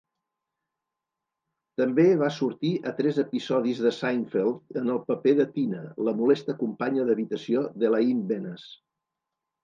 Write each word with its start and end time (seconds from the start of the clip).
També 1.81 2.05
va 2.21 2.29
sortir 2.37 2.71
a 2.91 2.93
tres 3.01 3.19
episodis 3.23 3.81
de 3.87 3.91
"Seinfeld" 3.97 4.79
en 4.81 4.89
el 4.93 5.01
paper 5.11 5.33
de 5.41 5.45
Tina, 5.57 5.81
la 6.07 6.13
molesta 6.23 6.55
companya 6.63 7.05
d'habitació 7.11 7.63
d'Elaine 7.83 8.25
Benes. 8.33 8.65